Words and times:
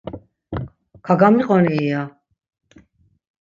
Kagamiqoni 1.05 1.69
iya! 1.81 2.01